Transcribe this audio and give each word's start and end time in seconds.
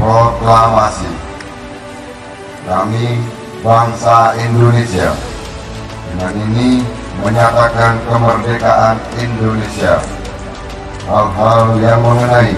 Proklamasi. 0.00 1.12
Kami 2.64 3.20
bangsa 3.60 4.32
Indonesia. 4.40 5.12
Dengan 6.08 6.32
ini 6.40 6.80
menyatakan 7.20 8.00
kemerdekaan 8.08 8.96
Indonesia. 9.20 10.00
Hal-hal 11.04 11.76
yang 11.84 12.00
mengenai 12.00 12.56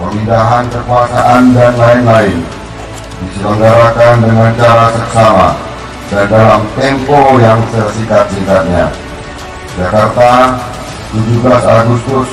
pemindahan 0.00 0.64
kekuasaan 0.72 1.52
dan 1.52 1.76
lain-lain 1.76 2.40
diselenggarakan 3.20 4.24
dengan 4.24 4.56
cara 4.56 4.88
seksama 4.96 5.52
dan 6.08 6.24
dalam 6.24 6.64
tempo 6.72 7.36
yang 7.36 7.60
sesingkat-singkatnya. 7.68 8.88
Jakarta, 9.76 10.56
17 11.12 11.68
Agustus 11.68 12.32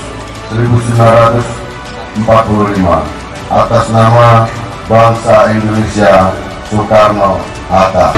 1945 0.55 3.18
atas 3.49 3.89
nama 3.89 4.45
bangsa 4.85 5.49
Indonesia 5.49 6.29
Soekarno 6.69 7.41
Hatta. 7.69 8.13